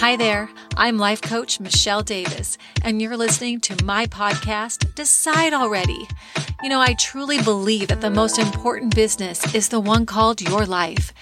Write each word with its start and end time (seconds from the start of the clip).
Hi 0.00 0.14
there, 0.14 0.48
I'm 0.76 0.96
life 0.96 1.20
coach 1.20 1.58
Michelle 1.58 2.04
Davis, 2.04 2.56
and 2.84 3.02
you're 3.02 3.16
listening 3.16 3.58
to 3.62 3.84
my 3.84 4.06
podcast, 4.06 4.94
Decide 4.94 5.52
Already. 5.52 6.06
You 6.62 6.68
know, 6.68 6.80
I 6.80 6.94
truly 6.94 7.42
believe 7.42 7.88
that 7.88 8.00
the 8.00 8.08
most 8.08 8.38
important 8.38 8.94
business 8.94 9.56
is 9.56 9.70
the 9.70 9.80
one 9.80 10.06
called 10.06 10.40
your 10.40 10.64
life. 10.66 11.12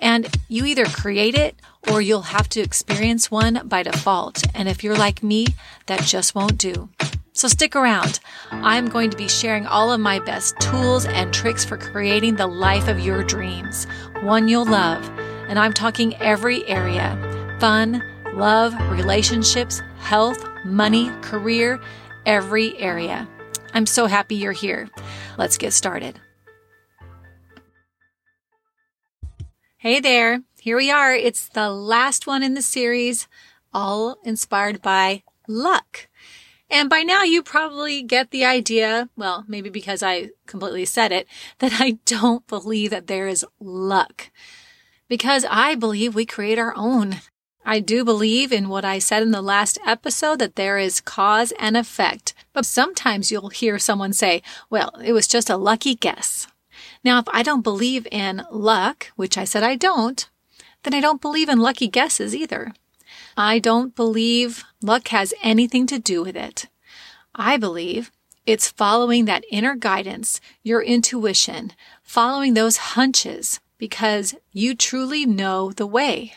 And 0.00 0.34
you 0.48 0.64
either 0.64 0.86
create 0.86 1.34
it 1.34 1.56
or 1.90 2.00
you'll 2.00 2.22
have 2.22 2.48
to 2.50 2.62
experience 2.62 3.30
one 3.30 3.68
by 3.68 3.82
default. 3.82 4.42
And 4.54 4.66
if 4.66 4.82
you're 4.82 4.96
like 4.96 5.22
me, 5.22 5.48
that 5.84 6.00
just 6.00 6.34
won't 6.34 6.56
do. 6.56 6.88
So 7.34 7.48
stick 7.48 7.76
around. 7.76 8.18
I'm 8.50 8.88
going 8.88 9.10
to 9.10 9.16
be 9.16 9.28
sharing 9.28 9.66
all 9.66 9.92
of 9.92 10.00
my 10.00 10.20
best 10.20 10.58
tools 10.58 11.04
and 11.04 11.34
tricks 11.34 11.66
for 11.66 11.76
creating 11.76 12.36
the 12.36 12.46
life 12.46 12.88
of 12.88 12.98
your 12.98 13.24
dreams, 13.24 13.86
one 14.22 14.48
you'll 14.48 14.64
love. 14.64 15.06
And 15.48 15.58
I'm 15.58 15.74
talking 15.74 16.16
every 16.16 16.66
area 16.66 17.18
fun, 17.62 18.02
love, 18.32 18.74
relationships, 18.90 19.80
health, 19.98 20.42
money, 20.64 21.10
career, 21.20 21.80
every 22.26 22.76
area. 22.78 23.28
I'm 23.74 23.86
so 23.86 24.06
happy 24.06 24.34
you're 24.34 24.52
here. 24.52 24.88
Let's 25.38 25.58
get 25.58 25.72
started. 25.72 26.20
Hey 29.76 30.00
there. 30.00 30.42
Here 30.60 30.76
we 30.76 30.90
are. 30.90 31.12
It's 31.12 31.48
the 31.48 31.70
last 31.70 32.26
one 32.26 32.42
in 32.42 32.54
the 32.54 32.62
series, 32.62 33.26
all 33.72 34.16
inspired 34.24 34.80
by 34.80 35.24
luck. 35.48 36.08
And 36.70 36.88
by 36.88 37.02
now 37.02 37.22
you 37.24 37.42
probably 37.42 38.02
get 38.02 38.30
the 38.30 38.44
idea, 38.44 39.10
well, 39.16 39.44
maybe 39.48 39.68
because 39.68 40.02
I 40.02 40.30
completely 40.46 40.84
said 40.84 41.12
it, 41.12 41.26
that 41.58 41.80
I 41.80 41.98
don't 42.06 42.46
believe 42.46 42.90
that 42.90 43.08
there 43.08 43.26
is 43.26 43.44
luck. 43.60 44.30
Because 45.08 45.44
I 45.50 45.74
believe 45.74 46.14
we 46.14 46.24
create 46.24 46.58
our 46.58 46.72
own. 46.76 47.16
I 47.64 47.78
do 47.78 48.04
believe 48.04 48.52
in 48.52 48.68
what 48.68 48.84
I 48.84 48.98
said 48.98 49.22
in 49.22 49.30
the 49.30 49.42
last 49.42 49.78
episode 49.86 50.40
that 50.40 50.56
there 50.56 50.78
is 50.78 51.00
cause 51.00 51.52
and 51.58 51.76
effect. 51.76 52.34
But 52.52 52.66
sometimes 52.66 53.30
you'll 53.30 53.50
hear 53.50 53.78
someone 53.78 54.12
say, 54.12 54.42
well, 54.68 54.90
it 55.02 55.12
was 55.12 55.28
just 55.28 55.48
a 55.48 55.56
lucky 55.56 55.94
guess. 55.94 56.48
Now, 57.04 57.18
if 57.18 57.24
I 57.28 57.42
don't 57.42 57.62
believe 57.62 58.06
in 58.10 58.42
luck, 58.50 59.12
which 59.16 59.38
I 59.38 59.44
said 59.44 59.62
I 59.62 59.76
don't, 59.76 60.28
then 60.82 60.94
I 60.94 61.00
don't 61.00 61.20
believe 61.20 61.48
in 61.48 61.58
lucky 61.58 61.88
guesses 61.88 62.34
either. 62.34 62.72
I 63.36 63.58
don't 63.58 63.94
believe 63.94 64.64
luck 64.82 65.08
has 65.08 65.32
anything 65.42 65.86
to 65.86 65.98
do 65.98 66.22
with 66.22 66.36
it. 66.36 66.68
I 67.34 67.56
believe 67.56 68.10
it's 68.44 68.70
following 68.70 69.24
that 69.26 69.44
inner 69.50 69.76
guidance, 69.76 70.40
your 70.62 70.82
intuition, 70.82 71.72
following 72.02 72.54
those 72.54 72.76
hunches 72.76 73.60
because 73.78 74.34
you 74.52 74.74
truly 74.74 75.24
know 75.24 75.70
the 75.70 75.86
way. 75.86 76.34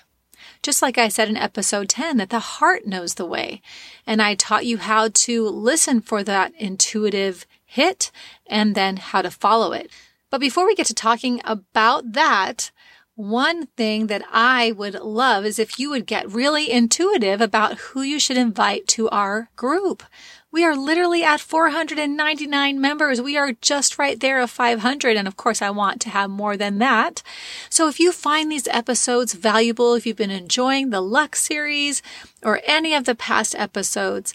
Just 0.66 0.82
like 0.82 0.98
I 0.98 1.10
said 1.10 1.30
in 1.30 1.38
episode 1.38 1.90
10, 1.90 2.18
that 2.18 2.32
the 2.32 2.40
heart 2.40 2.88
knows 2.88 3.14
the 3.14 3.26
way. 3.28 3.62
And 4.08 4.20
I 4.20 4.34
taught 4.34 4.66
you 4.66 4.80
how 4.80 5.10
to 5.14 5.48
listen 5.48 6.02
for 6.02 6.24
that 6.24 6.54
intuitive 6.58 7.46
hit 7.64 8.12
and 8.48 8.74
then 8.74 8.98
how 8.98 9.22
to 9.22 9.30
follow 9.30 9.74
it. 9.74 9.92
But 10.32 10.42
before 10.42 10.66
we 10.66 10.74
get 10.74 10.88
to 10.88 10.96
talking 10.96 11.40
about 11.44 12.14
that, 12.14 12.72
one 13.16 13.68
thing 13.78 14.08
that 14.08 14.24
I 14.30 14.74
would 14.74 14.96
love 14.96 15.46
is 15.46 15.58
if 15.58 15.80
you 15.80 15.90
would 15.90 16.06
get 16.06 16.30
really 16.30 16.70
intuitive 16.70 17.40
about 17.40 17.78
who 17.78 18.02
you 18.02 18.20
should 18.20 18.36
invite 18.36 18.88
to 18.90 19.10
our 19.10 19.50
group. 19.56 20.04
We 20.52 20.64
are 20.64 20.76
literally 20.76 21.24
at 21.24 21.42
499 21.42 22.80
members. 22.80 23.22
We 23.22 23.38
are 23.38 23.54
just 23.62 23.98
right 23.98 24.20
there 24.20 24.40
of 24.40 24.50
500. 24.50 25.18
And 25.18 25.28
of 25.28 25.38
course, 25.38 25.62
I 25.62 25.70
want 25.70 26.02
to 26.02 26.10
have 26.10 26.30
more 26.30 26.56
than 26.56 26.80
that. 26.80 27.24
So 27.70 27.88
if 27.88 28.00
you 28.00 28.12
find 28.12 28.52
these 28.52 28.68
episodes 28.70 29.34
valuable, 29.34 29.96
if 29.96 30.06
you've 30.06 30.16
been 30.16 30.32
enjoying 30.32 30.90
the 30.90 31.02
Luck 31.02 31.36
series 31.36 32.02
or 32.42 32.62
any 32.66 32.94
of 32.94 33.06
the 33.06 33.16
past 33.16 33.56
episodes, 33.56 34.34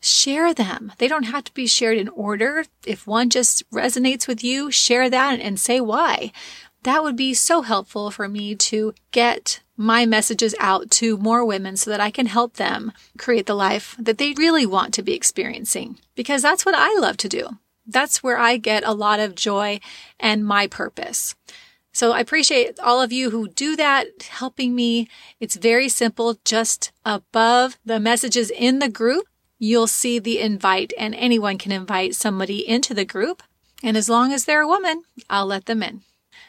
share 0.00 0.52
them. 0.52 0.92
They 0.98 1.08
don't 1.08 1.24
have 1.24 1.44
to 1.44 1.54
be 1.54 1.66
shared 1.66 1.96
in 1.96 2.08
order. 2.08 2.64
If 2.84 3.06
one 3.06 3.30
just 3.30 3.68
resonates 3.70 4.26
with 4.26 4.42
you, 4.42 4.70
share 4.70 5.08
that 5.08 5.40
and 5.40 5.58
say 5.58 5.80
why. 5.80 6.32
That 6.82 7.02
would 7.02 7.16
be 7.16 7.32
so 7.32 7.62
helpful 7.62 8.10
for 8.10 8.28
me 8.28 8.54
to 8.56 8.94
get 9.12 9.60
my 9.76 10.04
messages 10.04 10.54
out 10.58 10.90
to 10.90 11.16
more 11.16 11.44
women 11.44 11.76
so 11.76 11.90
that 11.90 12.00
I 12.00 12.10
can 12.10 12.26
help 12.26 12.54
them 12.54 12.92
create 13.18 13.46
the 13.46 13.54
life 13.54 13.96
that 13.98 14.18
they 14.18 14.32
really 14.32 14.66
want 14.66 14.92
to 14.94 15.02
be 15.02 15.14
experiencing. 15.14 15.98
Because 16.14 16.42
that's 16.42 16.66
what 16.66 16.74
I 16.74 16.92
love 16.98 17.16
to 17.18 17.28
do. 17.28 17.58
That's 17.86 18.22
where 18.22 18.38
I 18.38 18.56
get 18.56 18.84
a 18.84 18.92
lot 18.92 19.20
of 19.20 19.34
joy 19.34 19.80
and 20.18 20.44
my 20.44 20.66
purpose. 20.66 21.34
So 21.92 22.12
I 22.12 22.20
appreciate 22.20 22.78
all 22.80 23.02
of 23.02 23.12
you 23.12 23.30
who 23.30 23.48
do 23.48 23.76
that, 23.76 24.22
helping 24.22 24.74
me. 24.74 25.08
It's 25.40 25.56
very 25.56 25.88
simple. 25.88 26.38
Just 26.44 26.90
above 27.04 27.78
the 27.84 28.00
messages 28.00 28.50
in 28.50 28.78
the 28.78 28.88
group, 28.88 29.26
you'll 29.58 29.86
see 29.86 30.18
the 30.18 30.40
invite 30.40 30.92
and 30.98 31.14
anyone 31.14 31.58
can 31.58 31.70
invite 31.70 32.14
somebody 32.14 32.66
into 32.66 32.94
the 32.94 33.04
group. 33.04 33.42
And 33.82 33.96
as 33.96 34.08
long 34.08 34.32
as 34.32 34.44
they're 34.44 34.62
a 34.62 34.66
woman, 34.66 35.02
I'll 35.28 35.46
let 35.46 35.66
them 35.66 35.82
in. 35.82 36.02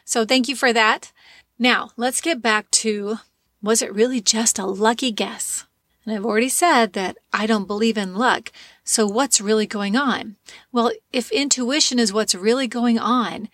So 0.05 0.25
thank 0.25 0.47
you 0.47 0.55
for 0.55 0.73
that. 0.73 1.11
Now 1.59 1.91
let's 1.97 2.21
get 2.21 2.41
back 2.41 2.69
to 2.71 3.19
was 3.61 3.81
it 3.81 3.93
really 3.93 4.19
just 4.19 4.59
a 4.59 4.65
lucky 4.65 5.11
guess? 5.11 5.65
And 6.05 6.13
I've 6.13 6.25
already 6.25 6.49
said 6.49 6.93
that 6.93 7.17
I 7.31 7.45
don't 7.45 7.67
believe 7.67 7.97
in 7.97 8.15
luck. 8.15 8.51
So 8.83 9.07
what's 9.07 9.39
really 9.39 9.65
going 9.65 9.95
on? 9.95 10.35
Well, 10.71 10.91
if 11.13 11.31
intuition 11.31 11.97
is 11.97 12.11
what's 12.11 12.35
really 12.35 12.67
going 12.67 12.99
on, 12.99 13.47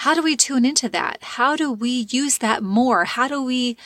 how 0.00 0.14
do 0.14 0.22
we 0.22 0.36
tune 0.36 0.64
into 0.64 0.88
that? 0.90 1.18
How 1.22 1.56
do 1.56 1.72
we 1.72 2.06
use 2.10 2.38
that 2.38 2.62
more? 2.62 3.04
How 3.04 3.26
do 3.26 3.42
we 3.42 3.76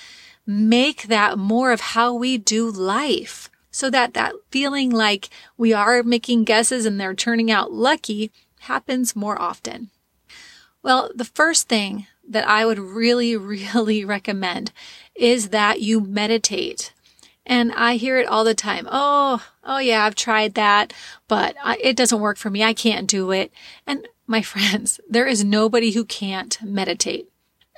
make 0.46 1.04
that 1.04 1.38
more 1.38 1.72
of 1.72 1.80
how 1.80 2.12
we 2.12 2.36
do 2.36 2.70
life? 2.70 3.48
So 3.70 3.88
that 3.90 4.14
that 4.14 4.34
feeling 4.50 4.90
like 4.90 5.30
we 5.56 5.72
are 5.72 6.02
making 6.02 6.44
guesses 6.44 6.84
and 6.84 7.00
they're 7.00 7.14
turning 7.14 7.50
out 7.50 7.72
lucky 7.72 8.32
happens 8.60 9.14
more 9.16 9.40
often. 9.40 9.90
Well, 10.82 11.10
the 11.14 11.24
first 11.24 11.68
thing 11.68 12.06
that 12.26 12.46
I 12.48 12.64
would 12.64 12.78
really, 12.78 13.36
really 13.74 14.04
recommend 14.04 14.72
is 15.14 15.50
that 15.50 15.80
you 15.80 16.00
meditate. 16.00 16.92
And 17.44 17.72
I 17.72 17.96
hear 17.96 18.18
it 18.18 18.26
all 18.26 18.44
the 18.44 18.54
time. 18.54 18.86
Oh, 18.90 19.44
oh 19.64 19.78
yeah, 19.78 20.04
I've 20.04 20.14
tried 20.14 20.54
that, 20.54 20.92
but 21.26 21.56
it 21.82 21.96
doesn't 21.96 22.20
work 22.20 22.38
for 22.38 22.50
me. 22.50 22.62
I 22.62 22.72
can't 22.72 23.08
do 23.08 23.30
it. 23.32 23.52
And 23.86 24.06
my 24.26 24.42
friends, 24.52 25.00
there 25.08 25.26
is 25.26 25.44
nobody 25.44 25.92
who 25.92 26.04
can't 26.04 26.58
meditate. 26.62 27.28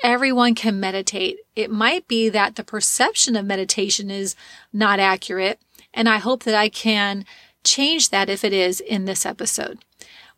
Everyone 0.02 0.54
can 0.54 0.80
meditate. 0.80 1.38
It 1.54 1.70
might 1.70 2.08
be 2.08 2.28
that 2.28 2.56
the 2.56 2.64
perception 2.64 3.36
of 3.36 3.46
meditation 3.46 4.10
is 4.10 4.34
not 4.72 4.98
accurate. 4.98 5.60
And 5.94 6.08
I 6.08 6.18
hope 6.18 6.42
that 6.44 6.54
I 6.54 6.68
can 6.68 7.24
change 7.62 8.10
that 8.10 8.28
if 8.28 8.42
it 8.42 8.52
is 8.52 8.80
in 8.80 9.04
this 9.04 9.24
episode 9.24 9.78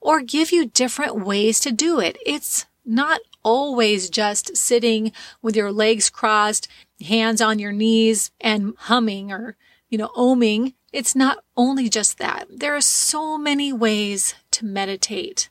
or 0.04 0.20
give 0.20 0.52
you 0.52 0.66
different 0.66 1.24
ways 1.24 1.58
to 1.60 1.72
do 1.72 1.98
it. 1.98 2.16
It's 2.24 2.66
not 2.84 3.20
always 3.42 4.10
just 4.10 4.56
sitting 4.56 5.10
with 5.42 5.56
your 5.56 5.72
legs 5.72 6.10
crossed, 6.10 6.68
hands 7.00 7.40
on 7.40 7.58
your 7.58 7.72
knees 7.72 8.30
and 8.40 8.74
humming 8.76 9.32
or, 9.32 9.56
you 9.88 9.98
know, 9.98 10.10
oming. 10.14 10.74
It's 10.92 11.16
not 11.16 11.38
only 11.56 11.88
just 11.88 12.18
that. 12.18 12.46
There 12.50 12.76
are 12.76 12.80
so 12.80 13.36
many 13.36 13.72
ways 13.72 14.34
to 14.52 14.64
meditate 14.66 15.48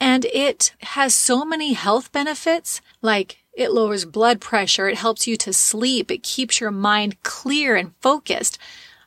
and 0.00 0.24
it 0.24 0.74
has 0.80 1.14
so 1.14 1.44
many 1.44 1.74
health 1.74 2.10
benefits 2.10 2.80
like 3.02 3.44
it 3.52 3.70
lowers 3.70 4.04
blood 4.04 4.40
pressure. 4.40 4.88
It 4.88 4.98
helps 4.98 5.28
you 5.28 5.36
to 5.36 5.52
sleep. 5.52 6.10
It 6.10 6.22
keeps 6.22 6.60
your 6.60 6.70
mind 6.70 7.22
clear 7.22 7.76
and 7.76 7.92
focused. 8.00 8.58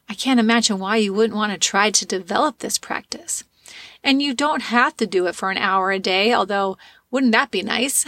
I 0.08 0.14
can't 0.14 0.40
imagine 0.40 0.78
why 0.78 0.98
you 0.98 1.12
wouldn't 1.12 1.36
want 1.36 1.52
to 1.52 1.58
try 1.58 1.90
to 1.90 2.06
develop 2.06 2.60
this 2.60 2.78
practice. 2.78 3.44
And 4.06 4.22
you 4.22 4.36
don't 4.36 4.62
have 4.62 4.96
to 4.98 5.08
do 5.08 5.26
it 5.26 5.34
for 5.34 5.50
an 5.50 5.58
hour 5.58 5.92
a 5.92 5.98
day, 5.98 6.32
although 6.32 6.78
wouldn't 7.10 7.32
that 7.32 7.50
be 7.50 7.64
nice? 7.64 8.06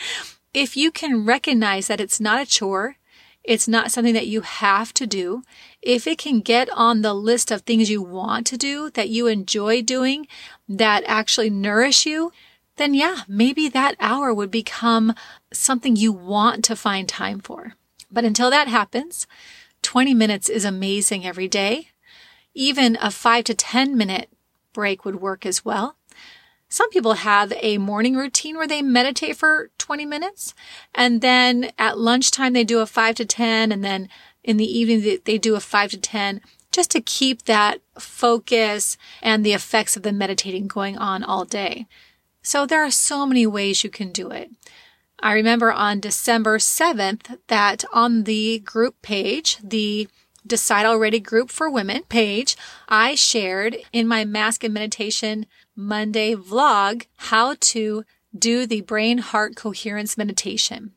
if 0.54 0.76
you 0.76 0.90
can 0.90 1.24
recognize 1.24 1.86
that 1.86 1.98
it's 1.98 2.20
not 2.20 2.42
a 2.42 2.46
chore, 2.46 2.96
it's 3.42 3.66
not 3.66 3.90
something 3.90 4.12
that 4.12 4.26
you 4.26 4.42
have 4.42 4.92
to 4.92 5.06
do. 5.06 5.42
If 5.80 6.06
it 6.06 6.18
can 6.18 6.40
get 6.40 6.68
on 6.68 7.00
the 7.00 7.14
list 7.14 7.50
of 7.50 7.62
things 7.62 7.88
you 7.88 8.02
want 8.02 8.46
to 8.48 8.58
do, 8.58 8.90
that 8.90 9.08
you 9.08 9.28
enjoy 9.28 9.80
doing, 9.80 10.26
that 10.68 11.04
actually 11.06 11.48
nourish 11.48 12.04
you, 12.04 12.32
then 12.76 12.92
yeah, 12.92 13.22
maybe 13.26 13.66
that 13.70 13.96
hour 13.98 14.34
would 14.34 14.50
become 14.50 15.14
something 15.54 15.96
you 15.96 16.12
want 16.12 16.66
to 16.66 16.76
find 16.76 17.08
time 17.08 17.40
for. 17.40 17.76
But 18.10 18.26
until 18.26 18.50
that 18.50 18.68
happens, 18.68 19.26
20 19.80 20.12
minutes 20.12 20.50
is 20.50 20.66
amazing 20.66 21.24
every 21.24 21.48
day. 21.48 21.88
Even 22.52 22.98
a 23.00 23.10
five 23.10 23.44
to 23.44 23.54
10 23.54 23.96
minute 23.96 24.28
break 24.72 25.04
would 25.04 25.20
work 25.20 25.44
as 25.46 25.64
well. 25.64 25.96
Some 26.68 26.90
people 26.90 27.14
have 27.14 27.52
a 27.60 27.78
morning 27.78 28.14
routine 28.14 28.56
where 28.56 28.68
they 28.68 28.80
meditate 28.80 29.36
for 29.36 29.70
20 29.78 30.06
minutes 30.06 30.54
and 30.94 31.20
then 31.20 31.72
at 31.78 31.98
lunchtime 31.98 32.52
they 32.52 32.62
do 32.62 32.78
a 32.78 32.86
5 32.86 33.16
to 33.16 33.24
10 33.24 33.72
and 33.72 33.84
then 33.84 34.08
in 34.44 34.56
the 34.56 34.78
evening 34.78 35.18
they 35.24 35.36
do 35.36 35.56
a 35.56 35.60
5 35.60 35.90
to 35.90 35.98
10 35.98 36.40
just 36.70 36.92
to 36.92 37.00
keep 37.00 37.42
that 37.42 37.80
focus 37.98 38.96
and 39.20 39.44
the 39.44 39.52
effects 39.52 39.96
of 39.96 40.04
the 40.04 40.12
meditating 40.12 40.68
going 40.68 40.96
on 40.96 41.24
all 41.24 41.44
day. 41.44 41.88
So 42.42 42.66
there 42.66 42.84
are 42.84 42.90
so 42.90 43.26
many 43.26 43.46
ways 43.46 43.82
you 43.82 43.90
can 43.90 44.12
do 44.12 44.30
it. 44.30 44.50
I 45.18 45.32
remember 45.32 45.72
on 45.72 46.00
December 46.00 46.58
7th 46.58 47.38
that 47.48 47.84
on 47.92 48.24
the 48.24 48.60
group 48.60 49.02
page, 49.02 49.58
the 49.62 50.08
Decide 50.46 50.86
Already 50.86 51.20
group 51.20 51.50
for 51.50 51.70
women 51.70 52.02
page, 52.08 52.56
I 52.88 53.14
shared 53.14 53.76
in 53.92 54.08
my 54.08 54.24
Mask 54.24 54.64
and 54.64 54.74
Meditation 54.74 55.46
Monday 55.76 56.34
vlog 56.34 57.06
how 57.16 57.56
to 57.60 58.04
do 58.36 58.66
the 58.66 58.80
brain 58.80 59.18
heart 59.18 59.56
coherence 59.56 60.16
meditation. 60.16 60.92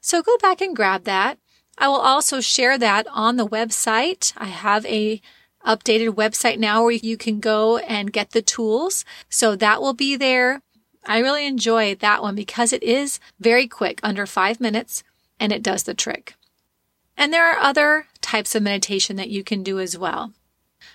So 0.00 0.22
go 0.22 0.36
back 0.38 0.60
and 0.60 0.76
grab 0.76 1.04
that. 1.04 1.38
I 1.78 1.88
will 1.88 1.96
also 1.96 2.40
share 2.40 2.78
that 2.78 3.06
on 3.12 3.36
the 3.36 3.46
website. 3.46 4.32
I 4.36 4.46
have 4.46 4.86
a 4.86 5.20
updated 5.66 6.14
website 6.14 6.58
now 6.58 6.82
where 6.82 6.92
you 6.92 7.16
can 7.16 7.40
go 7.40 7.78
and 7.78 8.12
get 8.12 8.30
the 8.30 8.42
tools. 8.42 9.04
So 9.28 9.56
that 9.56 9.80
will 9.82 9.94
be 9.94 10.16
there. 10.16 10.62
I 11.04 11.18
really 11.18 11.46
enjoy 11.46 11.94
that 11.96 12.22
one 12.22 12.34
because 12.34 12.72
it 12.72 12.82
is 12.82 13.20
very 13.38 13.66
quick, 13.66 14.00
under 14.02 14.26
five 14.26 14.60
minutes, 14.60 15.02
and 15.38 15.52
it 15.52 15.62
does 15.62 15.84
the 15.84 15.94
trick. 15.94 16.34
And 17.16 17.32
there 17.32 17.46
are 17.50 17.58
other 17.58 18.06
types 18.26 18.54
of 18.54 18.62
meditation 18.62 19.16
that 19.16 19.30
you 19.30 19.42
can 19.42 19.62
do 19.62 19.78
as 19.78 19.96
well. 19.96 20.32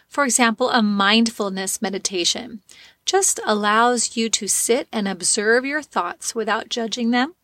For 0.07 0.23
example, 0.25 0.69
a 0.69 0.81
mindfulness 0.81 1.81
meditation 1.81 2.61
just 3.05 3.39
allows 3.45 4.15
you 4.15 4.29
to 4.29 4.47
sit 4.47 4.87
and 4.91 5.07
observe 5.07 5.65
your 5.65 5.81
thoughts 5.81 6.35
without 6.35 6.69
judging 6.69 7.11
them 7.11 7.35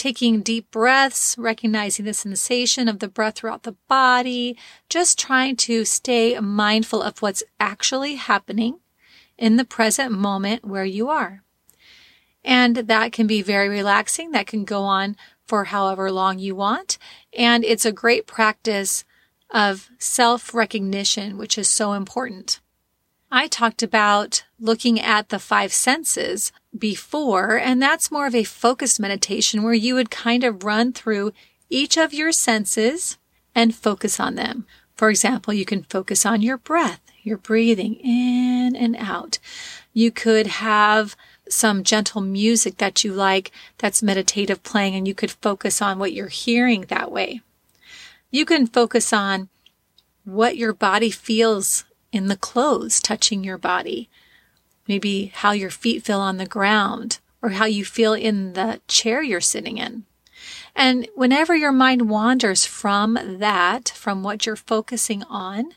taking 0.00 0.40
deep 0.40 0.70
breaths, 0.70 1.36
recognizing 1.36 2.06
the 2.06 2.14
sensation 2.14 2.88
of 2.88 3.00
the 3.00 3.08
breath 3.08 3.34
throughout 3.34 3.64
the 3.64 3.76
body, 3.86 4.56
just 4.88 5.18
trying 5.18 5.54
to 5.54 5.84
stay 5.84 6.40
mindful 6.40 7.02
of 7.02 7.20
what's 7.20 7.42
actually 7.60 8.14
happening 8.14 8.80
in 9.36 9.56
the 9.56 9.64
present 9.64 10.10
moment 10.10 10.64
where 10.64 10.86
you 10.86 11.10
are. 11.10 11.42
And 12.42 12.76
that 12.76 13.12
can 13.12 13.26
be 13.26 13.42
very 13.42 13.68
relaxing. 13.68 14.30
That 14.30 14.46
can 14.46 14.64
go 14.64 14.84
on 14.84 15.18
for 15.50 15.64
however 15.64 16.12
long 16.12 16.38
you 16.38 16.54
want. 16.54 16.96
And 17.36 17.64
it's 17.64 17.84
a 17.84 17.90
great 17.90 18.24
practice 18.28 19.04
of 19.50 19.90
self 19.98 20.54
recognition, 20.54 21.36
which 21.36 21.58
is 21.58 21.68
so 21.68 21.92
important. 21.94 22.60
I 23.32 23.48
talked 23.48 23.82
about 23.82 24.44
looking 24.60 25.00
at 25.00 25.30
the 25.30 25.40
five 25.40 25.72
senses 25.72 26.52
before, 26.76 27.58
and 27.58 27.82
that's 27.82 28.12
more 28.12 28.28
of 28.28 28.34
a 28.36 28.44
focused 28.44 29.00
meditation 29.00 29.64
where 29.64 29.74
you 29.74 29.96
would 29.96 30.08
kind 30.08 30.44
of 30.44 30.62
run 30.62 30.92
through 30.92 31.32
each 31.68 31.96
of 31.96 32.14
your 32.14 32.30
senses 32.30 33.18
and 33.52 33.74
focus 33.74 34.20
on 34.20 34.36
them. 34.36 34.66
For 34.94 35.10
example, 35.10 35.52
you 35.52 35.64
can 35.64 35.82
focus 35.82 36.24
on 36.24 36.42
your 36.42 36.58
breath, 36.58 37.00
your 37.24 37.38
breathing 37.38 37.94
in 37.96 38.76
and 38.76 38.94
out. 38.96 39.40
You 39.92 40.12
could 40.12 40.46
have 40.46 41.16
some 41.52 41.84
gentle 41.84 42.20
music 42.20 42.78
that 42.78 43.04
you 43.04 43.12
like 43.12 43.50
that's 43.78 44.02
meditative 44.02 44.62
playing 44.62 44.94
and 44.94 45.06
you 45.06 45.14
could 45.14 45.30
focus 45.30 45.82
on 45.82 45.98
what 45.98 46.12
you're 46.12 46.28
hearing 46.28 46.82
that 46.82 47.10
way. 47.10 47.40
You 48.30 48.44
can 48.44 48.66
focus 48.66 49.12
on 49.12 49.48
what 50.24 50.56
your 50.56 50.72
body 50.72 51.10
feels 51.10 51.84
in 52.12 52.28
the 52.28 52.36
clothes 52.36 53.00
touching 53.00 53.44
your 53.44 53.58
body. 53.58 54.08
Maybe 54.86 55.32
how 55.34 55.52
your 55.52 55.70
feet 55.70 56.04
feel 56.04 56.20
on 56.20 56.36
the 56.36 56.46
ground 56.46 57.18
or 57.42 57.50
how 57.50 57.64
you 57.64 57.84
feel 57.84 58.12
in 58.12 58.52
the 58.52 58.80
chair 58.88 59.22
you're 59.22 59.40
sitting 59.40 59.78
in. 59.78 60.04
And 60.74 61.08
whenever 61.14 61.54
your 61.54 61.72
mind 61.72 62.08
wanders 62.08 62.64
from 62.64 63.18
that, 63.38 63.88
from 63.90 64.22
what 64.22 64.46
you're 64.46 64.56
focusing 64.56 65.22
on, 65.24 65.72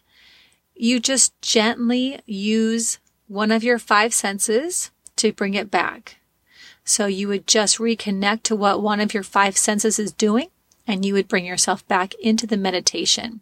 you 0.75 0.99
just 0.99 1.39
gently 1.41 2.19
use 2.25 2.99
one 3.27 3.51
of 3.51 3.63
your 3.63 3.79
five 3.79 4.13
senses 4.13 4.91
to 5.23 5.33
bring 5.33 5.55
it 5.55 5.71
back. 5.71 6.17
So 6.85 7.07
you 7.07 7.27
would 7.27 7.47
just 7.47 7.77
reconnect 7.77 8.43
to 8.43 8.55
what 8.55 8.81
one 8.81 8.99
of 8.99 9.13
your 9.13 9.23
five 9.23 9.57
senses 9.57 9.99
is 9.99 10.11
doing 10.11 10.47
and 10.85 11.05
you 11.05 11.13
would 11.13 11.27
bring 11.27 11.45
yourself 11.45 11.87
back 11.87 12.13
into 12.15 12.45
the 12.45 12.57
meditation 12.57 13.41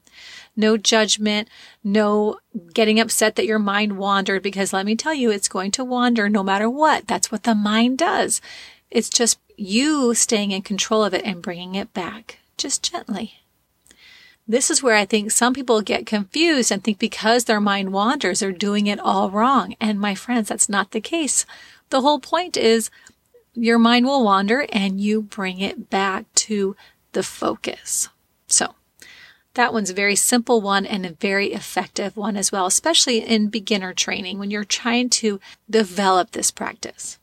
no 0.56 0.78
judgment, 0.78 1.48
no 1.84 2.38
getting 2.74 3.00
upset 3.00 3.36
that 3.36 3.46
your 3.46 3.60
mind 3.60 3.98
wandered 3.98 4.44
because 4.44 4.74
let 4.74 4.86
me 4.86 4.96
tell 4.96 5.14
you, 5.14 5.32
it's 5.32 5.48
going 5.48 5.72
to 5.72 5.84
wander 5.84 6.30
no 6.30 6.44
matter 6.44 6.70
what. 6.70 7.08
That's 7.08 7.32
what 7.32 7.44
the 7.44 7.56
mind 7.56 7.98
does. 7.98 8.42
It's 8.90 9.10
just 9.10 9.40
you 9.56 10.14
staying 10.14 10.52
in 10.52 10.62
control 10.62 11.04
of 11.04 11.14
it 11.14 11.24
and 11.26 11.42
bringing 11.42 11.76
it 11.76 11.94
back 11.94 12.40
just 12.58 12.90
gently. 12.90 13.41
This 14.48 14.70
is 14.70 14.84
where 14.84 14.96
I 14.96 15.06
think 15.06 15.32
some 15.32 15.54
people 15.54 15.82
get 15.82 16.06
confused 16.06 16.72
and 16.72 16.84
think 16.84 17.00
because 17.00 17.46
their 17.46 17.62
mind 17.62 17.94
wanders, 17.94 18.40
they're 18.40 18.52
doing 18.52 18.88
it 18.88 19.00
all 19.00 19.30
wrong. 19.30 19.76
And 19.80 20.00
my 20.00 20.16
friends, 20.16 20.50
that's 20.50 20.68
not 20.68 20.92
the 20.92 21.02
case. 21.02 21.46
The 21.90 22.02
whole 22.02 22.20
point 22.20 22.58
is 22.58 22.90
your 23.54 23.80
mind 23.80 24.06
will 24.06 24.24
wander 24.24 24.66
and 24.72 25.00
you 25.00 25.22
bring 25.22 25.60
it 25.60 25.90
back 25.90 26.26
to 26.34 26.76
the 27.12 27.24
focus. 27.24 28.10
So 28.48 28.76
that 29.54 29.74
one's 29.74 29.90
a 29.90 29.94
very 29.94 30.16
simple 30.16 30.62
one 30.62 30.86
and 30.86 31.06
a 31.06 31.12
very 31.12 31.54
effective 31.54 32.16
one 32.16 32.38
as 32.38 32.52
well, 32.52 32.66
especially 32.66 33.20
in 33.20 33.50
beginner 33.50 33.94
training 33.94 34.40
when 34.40 34.52
you're 34.52 34.64
trying 34.64 35.10
to 35.10 35.40
develop 35.70 36.32
this 36.32 36.52
practice. 36.52 37.20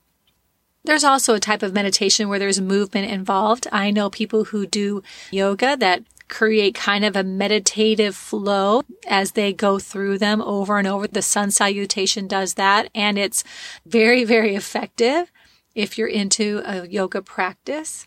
There's 0.84 1.04
also 1.04 1.34
a 1.34 1.40
type 1.40 1.62
of 1.62 1.74
meditation 1.74 2.28
where 2.28 2.38
there's 2.38 2.60
movement 2.60 3.10
involved. 3.10 3.66
I 3.72 3.90
know 3.90 4.08
people 4.10 4.44
who 4.44 4.66
do 4.66 5.02
yoga 5.30 5.76
that 5.76 6.02
create 6.28 6.74
kind 6.74 7.04
of 7.04 7.16
a 7.16 7.24
meditative 7.24 8.14
flow 8.14 8.82
as 9.06 9.32
they 9.32 9.52
go 9.52 9.78
through 9.78 10.18
them 10.18 10.40
over 10.42 10.78
and 10.78 10.86
over. 10.86 11.06
The 11.06 11.22
sun 11.22 11.50
salutation 11.50 12.26
does 12.26 12.54
that 12.54 12.90
and 12.94 13.18
it's 13.18 13.44
very, 13.86 14.24
very 14.24 14.54
effective 14.54 15.32
if 15.74 15.96
you're 15.96 16.08
into 16.08 16.62
a 16.64 16.86
yoga 16.86 17.22
practice. 17.22 18.06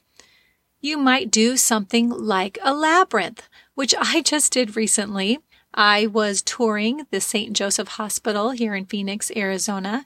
You 0.80 0.98
might 0.98 1.32
do 1.32 1.58
something 1.58 2.10
like 2.10 2.58
a 2.62 2.74
labyrinth 2.74 3.48
which 3.76 3.96
I 3.98 4.22
just 4.22 4.54
did 4.54 4.76
recently. 4.76 5.40
I 5.74 6.08
was 6.08 6.42
touring 6.42 7.08
the 7.12 7.22
St. 7.22 7.54
Joseph 7.54 7.88
Hospital 7.90 8.52
here 8.52 8.76
in 8.76 8.86
Phoenix, 8.86 9.32
Arizona 9.36 10.06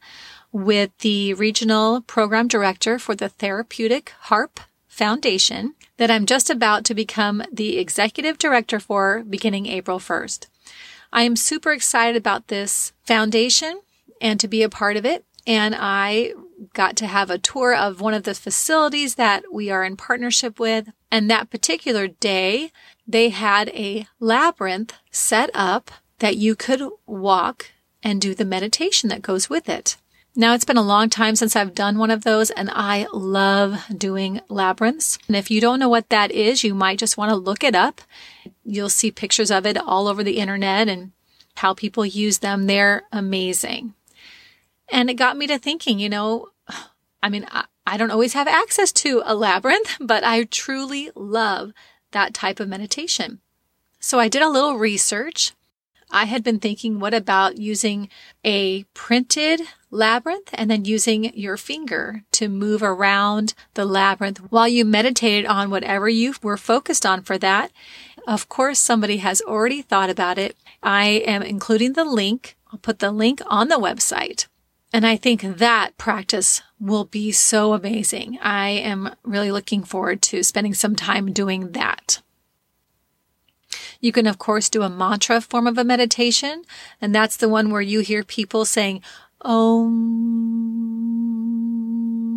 with 0.51 0.97
the 0.99 1.33
regional 1.33 2.01
program 2.01 2.47
director 2.47 2.97
for 2.97 3.15
the 3.15 3.27
Therapeutic 3.27 4.13
HARP 4.21 4.59
Foundation 4.87 5.75
that 5.97 6.11
I'm 6.11 6.25
just 6.25 6.49
about 6.49 6.83
to 6.85 6.93
become 6.93 7.43
the 7.51 7.77
executive 7.77 8.37
director 8.37 8.79
for 8.79 9.23
beginning 9.23 9.65
April 9.65 9.99
1st. 9.99 10.47
I 11.13 11.23
am 11.23 11.35
super 11.35 11.71
excited 11.71 12.17
about 12.17 12.47
this 12.47 12.93
foundation 13.03 13.81
and 14.19 14.39
to 14.39 14.47
be 14.47 14.63
a 14.63 14.69
part 14.69 14.97
of 14.97 15.05
it. 15.05 15.23
And 15.47 15.75
I 15.77 16.33
got 16.73 16.95
to 16.97 17.07
have 17.07 17.29
a 17.29 17.37
tour 17.37 17.75
of 17.75 18.01
one 18.01 18.13
of 18.13 18.23
the 18.23 18.33
facilities 18.33 19.15
that 19.15 19.45
we 19.51 19.69
are 19.69 19.83
in 19.83 19.95
partnership 19.95 20.59
with. 20.59 20.89
And 21.11 21.29
that 21.29 21.49
particular 21.49 22.07
day, 22.07 22.71
they 23.07 23.29
had 23.29 23.69
a 23.69 24.07
labyrinth 24.19 24.93
set 25.11 25.49
up 25.53 25.91
that 26.19 26.37
you 26.37 26.55
could 26.55 26.81
walk 27.05 27.71
and 28.01 28.21
do 28.21 28.33
the 28.33 28.45
meditation 28.45 29.09
that 29.09 29.21
goes 29.21 29.49
with 29.49 29.69
it. 29.69 29.97
Now 30.37 30.53
it's 30.53 30.65
been 30.65 30.75
a 30.75 30.81
long 30.81 31.09
time 31.09 31.37
since 31.37 31.55
I've 31.55 31.73
done 31.73 31.97
one 31.97 32.11
of 32.11 32.25
those 32.25 32.51
and 32.51 32.69
I 32.73 33.07
love 33.13 33.81
doing 33.97 34.41
labyrinths. 34.49 35.17
And 35.27 35.37
if 35.37 35.49
you 35.49 35.61
don't 35.61 35.79
know 35.79 35.87
what 35.87 36.09
that 36.09 36.29
is, 36.29 36.61
you 36.61 36.75
might 36.75 36.99
just 36.99 37.17
want 37.17 37.29
to 37.29 37.35
look 37.35 37.63
it 37.63 37.73
up. 37.73 38.01
You'll 38.65 38.89
see 38.89 39.11
pictures 39.11 39.49
of 39.49 39.65
it 39.65 39.77
all 39.77 40.09
over 40.09 40.23
the 40.25 40.37
internet 40.37 40.89
and 40.89 41.13
how 41.55 41.73
people 41.73 42.05
use 42.05 42.39
them. 42.39 42.67
They're 42.67 43.03
amazing. 43.13 43.93
And 44.89 45.09
it 45.09 45.13
got 45.13 45.37
me 45.37 45.47
to 45.47 45.57
thinking, 45.57 45.99
you 45.99 46.09
know, 46.09 46.49
I 47.23 47.29
mean, 47.29 47.47
I, 47.49 47.65
I 47.87 47.95
don't 47.95 48.11
always 48.11 48.33
have 48.33 48.47
access 48.47 48.91
to 48.91 49.21
a 49.25 49.35
labyrinth, 49.35 49.97
but 50.01 50.25
I 50.25 50.43
truly 50.43 51.11
love 51.15 51.71
that 52.11 52.33
type 52.33 52.59
of 52.59 52.67
meditation. 52.67 53.39
So 54.01 54.19
I 54.19 54.27
did 54.27 54.41
a 54.41 54.49
little 54.49 54.77
research. 54.77 55.53
I 56.11 56.25
had 56.25 56.43
been 56.43 56.59
thinking, 56.59 56.99
what 56.99 57.13
about 57.13 57.57
using 57.57 58.09
a 58.43 58.83
printed 58.93 59.61
labyrinth 59.95 60.49
and 60.53 60.69
then 60.69 60.85
using 60.85 61.35
your 61.37 61.57
finger 61.57 62.23
to 62.33 62.49
move 62.49 62.83
around 62.83 63.53
the 63.73 63.85
labyrinth 63.85 64.39
while 64.51 64.67
you 64.67 64.85
meditated 64.85 65.45
on 65.45 65.69
whatever 65.69 66.09
you 66.09 66.35
were 66.43 66.57
focused 66.57 67.05
on 67.05 67.21
for 67.21 67.37
that? 67.37 67.71
Of 68.27 68.49
course, 68.49 68.79
somebody 68.79 69.17
has 69.17 69.41
already 69.41 69.81
thought 69.81 70.09
about 70.09 70.37
it. 70.37 70.55
I 70.83 71.23
am 71.25 71.41
including 71.41 71.93
the 71.93 72.05
link. 72.05 72.55
I'll 72.71 72.79
put 72.79 72.99
the 72.99 73.11
link 73.11 73.41
on 73.47 73.69
the 73.69 73.79
website. 73.79 74.47
And 74.91 75.05
I 75.05 75.17
think 75.17 75.41
that 75.41 75.97
practice 75.97 76.61
will 76.79 77.05
be 77.05 77.31
so 77.31 77.73
amazing. 77.73 78.39
I 78.41 78.69
am 78.69 79.15
really 79.23 79.51
looking 79.51 79.83
forward 79.83 80.21
to 80.23 80.43
spending 80.43 80.73
some 80.73 80.95
time 80.95 81.33
doing 81.33 81.71
that. 81.73 82.21
You 83.99 84.11
can, 84.11 84.27
of 84.27 84.37
course, 84.37 84.69
do 84.69 84.83
a 84.83 84.89
mantra 84.89 85.41
form 85.41 85.67
of 85.67 85.77
a 85.77 85.83
meditation, 85.83 86.63
and 87.01 87.13
that's 87.13 87.37
the 87.37 87.49
one 87.49 87.71
where 87.71 87.81
you 87.81 88.01
hear 88.01 88.23
people 88.23 88.63
saying, 88.63 89.01
Om, 89.45 90.41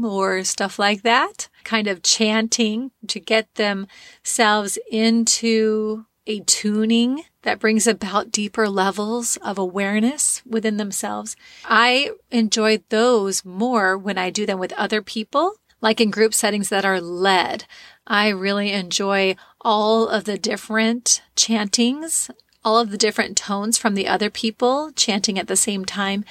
or 0.05 0.45
stuff 0.45 0.79
like 0.79 1.03
that, 1.03 1.49
kind 1.65 1.89
of 1.89 2.03
chanting 2.03 2.91
to 3.07 3.19
get 3.19 3.55
themselves 3.55 4.79
into 4.91 6.05
a 6.27 6.41
tuning 6.41 7.25
that 7.43 7.59
brings 7.59 7.87
about 7.87 8.31
deeper 8.31 8.69
levels 8.69 9.39
of 9.39 9.57
awareness 9.57 10.43
within 10.45 10.77
themselves. 10.77 11.35
I 11.65 12.11
enjoy 12.31 12.83
those 12.91 13.43
more 13.45 13.97
when 13.97 14.19
I 14.19 14.29
do 14.29 14.45
them 14.45 14.59
with 14.59 14.75
other 14.75 15.01
people, 15.01 15.55
like 15.81 16.03
in 16.03 16.11
group 16.11 16.35
settings 16.35 16.69
that 16.69 16.85
are 16.85 17.01
led. 17.01 17.65
I 18.07 18.29
really 18.29 18.73
enjoy 18.73 19.37
all 19.63 20.09
of 20.09 20.25
the 20.25 20.37
different 20.37 21.23
chantings 21.37 22.31
all 22.65 22.79
of 22.79 22.91
the 22.91 22.99
different 22.99 23.37
tones 23.37 23.79
from 23.79 23.95
the 23.95 24.07
other 24.07 24.29
people 24.31 24.91
chanting 24.93 25.39
at 25.39 25.47
the 25.47 25.57
same 25.57 25.85
time. 25.85 26.25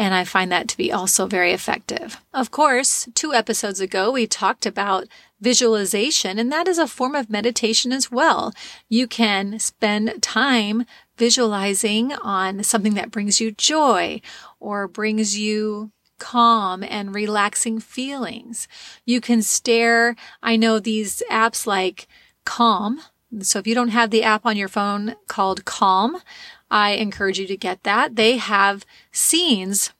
And 0.00 0.14
I 0.14 0.24
find 0.24 0.50
that 0.50 0.66
to 0.68 0.78
be 0.78 0.90
also 0.90 1.26
very 1.26 1.52
effective. 1.52 2.22
Of 2.32 2.50
course, 2.50 3.06
two 3.14 3.34
episodes 3.34 3.80
ago, 3.80 4.10
we 4.10 4.26
talked 4.26 4.64
about 4.64 5.06
visualization, 5.42 6.38
and 6.38 6.50
that 6.50 6.66
is 6.66 6.78
a 6.78 6.86
form 6.86 7.14
of 7.14 7.28
meditation 7.28 7.92
as 7.92 8.10
well. 8.10 8.54
You 8.88 9.06
can 9.06 9.58
spend 9.58 10.22
time 10.22 10.86
visualizing 11.18 12.14
on 12.14 12.62
something 12.62 12.94
that 12.94 13.10
brings 13.10 13.42
you 13.42 13.52
joy 13.52 14.22
or 14.58 14.88
brings 14.88 15.38
you 15.38 15.90
calm 16.18 16.82
and 16.82 17.14
relaxing 17.14 17.78
feelings. 17.78 18.68
You 19.04 19.20
can 19.20 19.42
stare. 19.42 20.16
I 20.42 20.56
know 20.56 20.80
these 20.80 21.22
apps 21.30 21.66
like 21.66 22.08
Calm. 22.46 23.02
So 23.40 23.58
if 23.58 23.66
you 23.66 23.74
don't 23.74 23.88
have 23.88 24.10
the 24.10 24.22
app 24.22 24.46
on 24.46 24.56
your 24.56 24.68
phone 24.68 25.14
called 25.26 25.66
Calm, 25.66 26.22
I 26.70 26.92
encourage 26.92 27.38
you 27.38 27.46
to 27.46 27.56
get 27.56 27.82
that. 27.82 28.16
They 28.16 28.36
have 28.36 28.86
scenes 29.10 29.92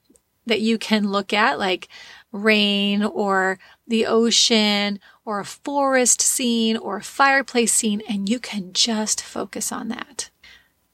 that 0.47 0.61
you 0.61 0.79
can 0.79 1.11
look 1.11 1.33
at 1.33 1.59
like 1.59 1.89
rain 2.33 3.03
or 3.03 3.59
the 3.87 4.07
ocean 4.07 5.01
or 5.25 5.41
a 5.41 5.45
forest 5.45 6.21
scene 6.21 6.77
or 6.77 6.99
a 6.99 7.03
fireplace 7.03 7.73
scene, 7.73 8.03
and 8.09 8.29
you 8.29 8.39
can 8.39 8.73
just 8.73 9.23
focus 9.23 9.73
on 9.73 9.89
that. 9.89 10.31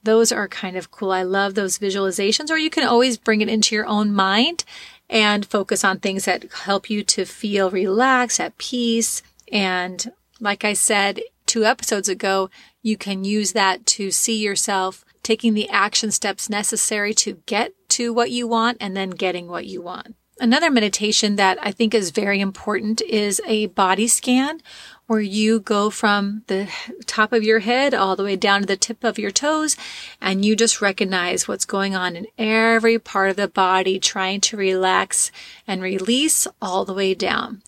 Those 0.03 0.31
are 0.31 0.47
kind 0.47 0.77
of 0.77 0.91
cool. 0.91 1.11
I 1.11 1.23
love 1.23 1.55
those 1.55 1.79
visualizations, 1.79 2.49
or 2.49 2.57
you 2.57 2.69
can 2.69 2.87
always 2.87 3.17
bring 3.17 3.41
it 3.41 3.49
into 3.49 3.75
your 3.75 3.85
own 3.85 4.13
mind 4.13 4.63
and 5.09 5.45
focus 5.45 5.83
on 5.83 5.99
things 5.99 6.25
that 6.25 6.51
help 6.51 6.89
you 6.89 7.03
to 7.03 7.25
feel 7.25 7.69
relaxed, 7.69 8.39
at 8.39 8.57
peace. 8.57 9.21
And 9.51 10.11
like 10.39 10.63
I 10.63 10.73
said 10.73 11.21
two 11.45 11.65
episodes 11.65 12.09
ago, 12.09 12.49
you 12.81 12.97
can 12.97 13.23
use 13.23 13.53
that 13.53 13.85
to 13.87 14.11
see 14.11 14.41
yourself 14.41 15.03
taking 15.27 15.53
the 15.53 15.69
action 15.69 16.09
steps 16.09 16.49
necessary 16.49 17.13
to 17.13 17.33
get 17.45 17.73
to 17.89 18.13
what 18.13 18.31
you 18.31 18.47
want 18.47 18.77
and 18.79 18.95
then 18.95 19.09
getting 19.09 19.49
what 19.49 19.65
you 19.65 19.81
want. 19.81 20.15
Another 20.39 20.71
meditation 20.71 21.35
that 21.35 21.57
I 21.61 21.73
think 21.73 21.93
is 21.93 22.11
very 22.11 22.39
important 22.39 23.01
is 23.01 23.41
a 23.45 23.65
body 23.65 24.07
scan 24.07 24.61
where 25.07 25.19
you 25.19 25.59
go 25.59 25.89
from 25.89 26.43
the 26.47 26.69
top 27.05 27.33
of 27.33 27.43
your 27.43 27.59
head 27.59 27.93
all 27.93 28.15
the 28.15 28.23
way 28.23 28.37
down 28.37 28.61
to 28.61 28.67
the 28.67 28.77
tip 28.77 29.03
of 29.03 29.19
your 29.19 29.31
toes 29.31 29.75
and 30.21 30.45
you 30.45 30.55
just 30.55 30.81
recognize 30.81 31.45
what's 31.45 31.65
going 31.65 31.93
on 31.93 32.15
in 32.15 32.27
every 32.37 32.97
part 32.97 33.29
of 33.29 33.35
the 33.35 33.49
body, 33.49 33.99
trying 33.99 34.39
to 34.39 34.55
relax 34.55 35.29
and 35.67 35.81
release 35.81 36.47
all 36.61 36.85
the 36.85 36.93
way 36.93 37.13
down. 37.13 37.61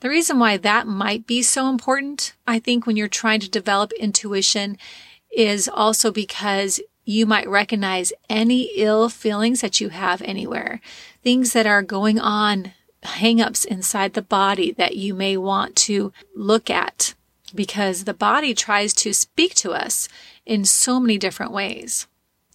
The 0.00 0.10
reason 0.10 0.38
why 0.38 0.58
that 0.58 0.86
might 0.86 1.26
be 1.26 1.42
so 1.42 1.70
important, 1.70 2.34
I 2.46 2.58
think, 2.58 2.86
when 2.86 2.98
you're 2.98 3.08
trying 3.08 3.40
to 3.40 3.48
develop 3.48 3.92
intuition 3.92 4.76
is 5.32 5.68
also 5.68 6.10
because 6.10 6.80
you 7.04 7.26
might 7.26 7.48
recognize 7.48 8.12
any 8.28 8.70
ill 8.76 9.08
feelings 9.08 9.60
that 9.60 9.80
you 9.80 9.88
have 9.88 10.22
anywhere, 10.22 10.80
things 11.22 11.52
that 11.52 11.66
are 11.66 11.82
going 11.82 12.18
on, 12.20 12.72
hangups 13.02 13.64
inside 13.64 14.14
the 14.14 14.22
body 14.22 14.70
that 14.72 14.96
you 14.96 15.14
may 15.14 15.36
want 15.36 15.74
to 15.74 16.12
look 16.34 16.70
at 16.70 17.14
because 17.54 18.04
the 18.04 18.14
body 18.14 18.54
tries 18.54 18.92
to 18.94 19.12
speak 19.12 19.54
to 19.54 19.72
us 19.72 20.08
in 20.46 20.64
so 20.64 21.00
many 21.00 21.18
different 21.18 21.52
ways. 21.52 22.06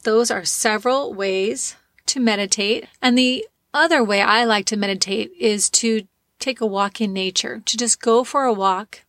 Those 0.04 0.32
are 0.32 0.46
several 0.46 1.14
ways 1.14 1.76
to 2.08 2.20
meditate. 2.20 2.88
And 3.02 3.18
the 3.18 3.46
other 3.74 4.04
way 4.04 4.22
I 4.22 4.46
like 4.46 4.66
to 4.68 4.78
meditate 4.78 5.32
is 5.38 5.70
to 5.72 6.08
take 6.40 6.62
a 6.62 6.66
walk 6.66 7.02
in 7.02 7.14
nature, 7.14 7.62
to 7.66 7.78
just 7.78 8.02
go 8.02 8.24
for 8.24 8.46
a 8.46 8.54
walk 8.54 9.04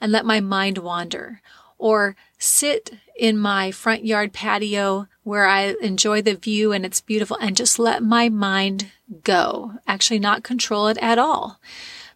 and 0.00 0.10
let 0.10 0.24
my 0.24 0.40
mind 0.40 0.78
wander 0.78 1.42
or 1.76 2.16
sit 2.38 2.94
in 3.16 3.36
my 3.36 3.70
front 3.70 4.04
yard 4.04 4.32
patio 4.32 5.08
where 5.24 5.46
I 5.46 5.74
enjoy 5.82 6.22
the 6.22 6.36
view 6.36 6.72
and 6.72 6.86
it's 6.86 7.00
beautiful 7.00 7.36
and 7.40 7.56
just 7.56 7.78
let 7.78 8.02
my 8.02 8.28
mind 8.28 8.90
go. 9.24 9.72
Actually 9.86 10.20
not 10.20 10.42
control 10.42 10.86
it 10.86 10.98
at 10.98 11.18
all. 11.18 11.60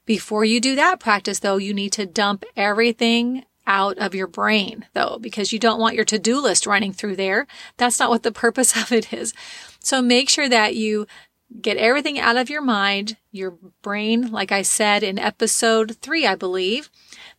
Before 0.06 0.44
you 0.44 0.60
do 0.60 0.74
that 0.76 1.00
practice 1.00 1.40
though, 1.40 1.56
you 1.56 1.74
need 1.74 1.92
to 1.92 2.06
dump 2.06 2.44
everything 2.56 3.44
out 3.66 3.98
of 3.98 4.14
your 4.14 4.26
brain 4.26 4.86
though, 4.94 5.18
because 5.20 5.52
you 5.52 5.58
don't 5.58 5.80
want 5.80 5.94
your 5.94 6.04
to-do 6.04 6.40
list 6.40 6.66
running 6.66 6.92
through 6.92 7.16
there. 7.16 7.46
That's 7.76 7.98
not 7.98 8.10
what 8.10 8.22
the 8.22 8.32
purpose 8.32 8.76
of 8.80 8.92
it 8.92 9.12
is. 9.12 9.34
So 9.80 10.00
make 10.00 10.28
sure 10.28 10.48
that 10.48 10.76
you 10.76 11.06
get 11.60 11.76
everything 11.76 12.18
out 12.18 12.36
of 12.36 12.48
your 12.48 12.62
mind, 12.62 13.16
your 13.30 13.52
brain, 13.82 14.30
like 14.30 14.52
I 14.52 14.62
said 14.62 15.02
in 15.02 15.18
episode 15.18 15.96
three, 15.96 16.26
I 16.26 16.34
believe, 16.34 16.90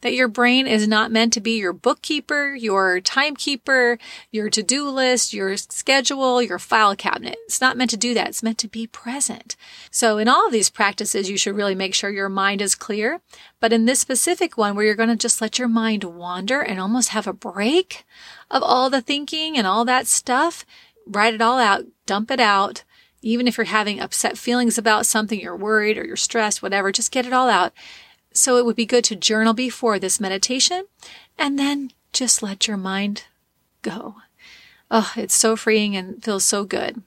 that 0.01 0.13
your 0.13 0.27
brain 0.27 0.67
is 0.67 0.88
not 0.88 1.12
meant 1.12 1.34
to 1.34 1.41
be 1.41 1.58
your 1.60 1.74
bookkeeper, 1.74 2.53
your 2.55 3.00
timekeeper, 3.00 3.98
your 4.32 4.50
to-do 4.50 4.89
list, 4.89 5.34
your 5.34 5.55
schedule, 5.58 6.41
your 6.41 6.60
file 6.60 6.96
cabinet. 6.96 7.38
It's 7.46 7.62
not 7.62 7.77
meant 7.77 7.89
to 7.91 7.98
do 7.98 8.13
that. 8.13 8.27
It's 8.27 8.43
meant 8.43 8.58
to 8.60 8.67
be 8.67 8.88
present. 8.88 9.55
So 9.89 10.17
in 10.17 10.27
all 10.27 10.48
of 10.48 10.53
these 10.53 10.70
practices, 10.70 11.29
you 11.29 11.38
should 11.38 11.55
really 11.55 11.75
make 11.75 11.93
sure 11.93 12.10
your 12.10 12.29
mind 12.29 12.62
is 12.62 12.75
clear. 12.75 13.22
But 13.60 13.74
in 13.74 13.86
this 13.86 14.00
specific 14.00 14.58
one 14.58 14.75
where 14.75 14.86
you're 14.86 14.96
going 14.96 15.10
to 15.10 15.15
just 15.15 15.41
let 15.41 15.58
your 15.58 15.70
mind 15.70 16.03
wander 16.03 16.62
and 16.62 16.79
almost 16.79 17.10
have 17.10 17.27
a 17.27 17.34
break 17.34 18.03
of 18.51 18.62
all 18.62 18.89
the 18.89 19.01
thinking 19.01 19.58
and 19.58 19.65
all 19.65 19.86
that 19.86 20.08
stuff, 20.08 20.65
write 21.08 21.34
it 21.34 21.41
all 21.41 21.60
out, 21.60 21.86
dump 22.05 22.29
it 22.32 22.39
out 22.39 22.84
even 23.23 23.47
if 23.47 23.57
you're 23.57 23.65
having 23.65 23.99
upset 23.99 24.37
feelings 24.37 24.77
about 24.77 25.05
something, 25.05 25.39
you're 25.39 25.55
worried 25.55 25.97
or 25.97 26.05
you're 26.05 26.15
stressed, 26.15 26.61
whatever, 26.61 26.91
just 26.91 27.11
get 27.11 27.25
it 27.25 27.33
all 27.33 27.49
out. 27.49 27.73
So 28.33 28.57
it 28.57 28.65
would 28.65 28.75
be 28.75 28.85
good 28.85 29.03
to 29.05 29.15
journal 29.15 29.53
before 29.53 29.97
this 29.97 30.19
meditation 30.19 30.85
and 31.37 31.57
then 31.57 31.91
just 32.11 32.43
let 32.43 32.67
your 32.67 32.77
mind 32.77 33.25
go. 33.81 34.15
Oh, 34.91 35.11
it's 35.15 35.33
so 35.33 35.55
freeing 35.55 35.95
and 35.95 36.23
feels 36.23 36.43
so 36.43 36.65
good. 36.65 37.01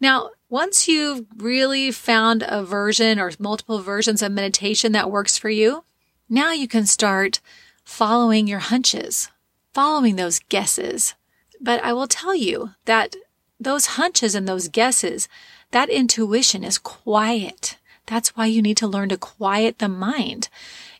Now, 0.00 0.30
once 0.48 0.86
you've 0.86 1.24
really 1.36 1.90
found 1.90 2.44
a 2.46 2.62
version 2.62 3.18
or 3.18 3.32
multiple 3.38 3.80
versions 3.80 4.22
of 4.22 4.30
meditation 4.30 4.92
that 4.92 5.10
works 5.10 5.38
for 5.38 5.48
you, 5.48 5.84
now 6.28 6.52
you 6.52 6.68
can 6.68 6.86
start 6.86 7.40
following 7.84 8.46
your 8.46 8.58
hunches, 8.58 9.30
following 9.72 10.16
those 10.16 10.40
guesses. 10.48 11.14
But 11.60 11.82
I 11.82 11.92
will 11.92 12.06
tell 12.06 12.34
you 12.34 12.70
that 12.84 13.16
those 13.58 13.86
hunches 13.86 14.34
and 14.34 14.46
those 14.46 14.68
guesses, 14.68 15.28
that 15.70 15.88
intuition 15.88 16.62
is 16.64 16.78
quiet. 16.78 17.78
That's 18.06 18.36
why 18.36 18.46
you 18.46 18.62
need 18.62 18.76
to 18.78 18.86
learn 18.86 19.08
to 19.08 19.16
quiet 19.16 19.78
the 19.78 19.88
mind. 19.88 20.48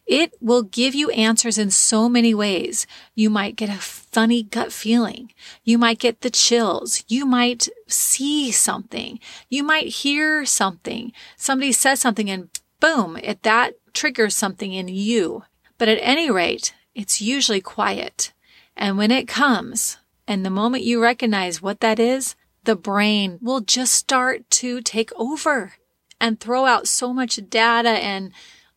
It 0.07 0.35
will 0.41 0.63
give 0.63 0.95
you 0.95 1.11
answers 1.11 1.59
in 1.59 1.71
so 1.71 2.09
many 2.09 2.33
ways. 2.33 2.87
You 3.15 3.29
might 3.29 3.57
get 3.57 3.69
a 3.69 3.75
funny 3.75 4.45
gut 4.45 4.73
feeling. 4.73 5.33
You 5.65 5.79
might 5.79 5.99
get 5.99 6.21
the 6.21 6.31
chills. 6.31 7.03
You 7.09 7.27
might 7.27 7.69
see 7.89 8.53
something. 8.53 9.19
You 9.49 9.65
might 9.65 9.89
hear 9.89 10.45
something. 10.45 11.13
Somebody 11.37 11.73
says 11.73 12.01
something 12.01 12.31
and 12.31 12.49
boom, 12.81 13.17
it 13.17 13.43
that 13.43 13.75
triggers 13.93 14.35
something 14.35 14.73
in 14.73 14.89
you. 14.89 15.45
But 15.77 15.89
at 15.89 15.99
any 16.01 16.31
rate, 16.31 16.73
it's 16.95 17.21
usually 17.21 17.61
quiet. 17.61 18.33
And 18.77 18.97
when 18.97 19.11
it 19.11 19.27
comes, 19.27 19.99
and 20.29 20.45
the 20.45 20.51
moment 20.51 20.85
you 20.85 21.03
recognize 21.03 21.63
what 21.63 21.81
that 21.81 21.99
is, 21.99 22.37
the 22.66 22.76
brain 22.76 23.38
will 23.40 23.61
just 23.61 23.94
start 23.94 24.49
to 24.50 24.80
take 24.82 25.11
over 25.16 25.75
and 26.20 26.38
throw 26.38 26.66
out 26.66 26.87
so 26.87 27.12
much 27.12 27.40
data 27.49 27.88
and 27.90 28.32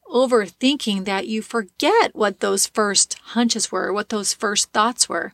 overthinking 0.09 1.05
that 1.05 1.27
you 1.27 1.41
forget 1.41 2.15
what 2.15 2.39
those 2.39 2.65
first 2.65 3.15
hunches 3.19 3.71
were, 3.71 3.93
what 3.93 4.09
those 4.09 4.33
first 4.33 4.71
thoughts 4.71 5.07
were. 5.07 5.33